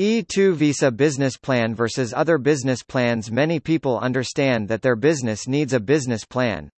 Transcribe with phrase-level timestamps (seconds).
[0.00, 5.74] E2 visa business plan versus other business plans Many people understand that their business needs
[5.74, 6.70] a business plan.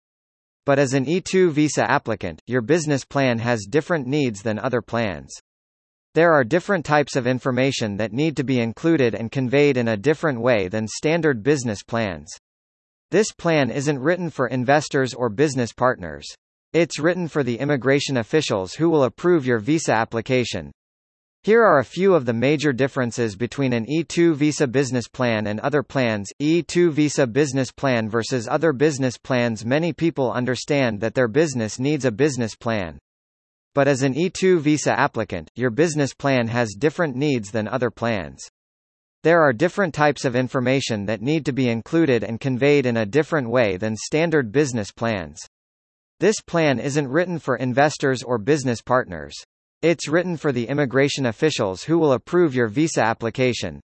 [0.65, 5.31] But as an E2 visa applicant, your business plan has different needs than other plans.
[6.15, 9.97] There are different types of information that need to be included and conveyed in a
[9.97, 12.31] different way than standard business plans.
[13.11, 16.25] This plan isn't written for investors or business partners.
[16.73, 20.71] It's written for the immigration officials who will approve your visa application.
[21.43, 25.59] Here are a few of the major differences between an E2 visa business plan and
[25.59, 26.31] other plans.
[26.41, 32.05] E2 visa business plan versus other business plans Many people understand that their business needs
[32.05, 32.97] a business plan.
[33.75, 38.41] But as an E2 visa applicant, your business plan has different needs than other plans.
[39.23, 43.05] There are different types of information that need to be included and conveyed in a
[43.05, 45.41] different way than standard business plans.
[46.21, 49.35] This plan isn't written for investors or business partners.
[49.83, 53.81] It's written for the immigration officials who will approve your visa application.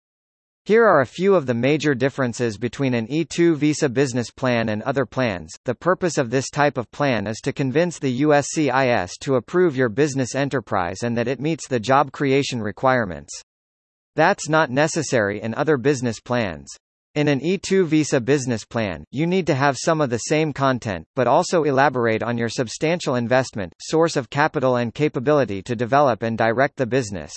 [0.67, 4.83] Here are a few of the major differences between an E2 visa business plan and
[4.83, 5.55] other plans.
[5.65, 9.89] The purpose of this type of plan is to convince the USCIS to approve your
[9.89, 13.33] business enterprise and that it meets the job creation requirements.
[14.17, 16.69] That's not necessary in other business plans.
[17.17, 21.07] In an E2 visa business plan, you need to have some of the same content,
[21.17, 26.37] but also elaborate on your substantial investment, source of capital and capability to develop and
[26.37, 27.33] direct the business.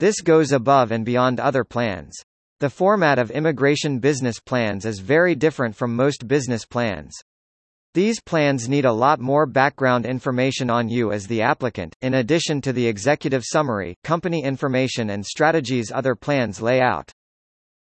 [0.00, 2.12] This goes above and beyond other plans.
[2.58, 7.14] The format of immigration business plans is very different from most business plans.
[7.94, 12.60] These plans need a lot more background information on you as the applicant, in addition
[12.62, 17.12] to the executive summary, company information and strategies other plans lay out.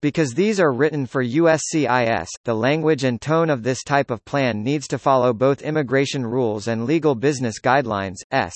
[0.05, 4.63] Because these are written for USCIS, the language and tone of this type of plan
[4.63, 8.17] needs to follow both immigration rules and legal business guidelines.
[8.29, 8.53] S.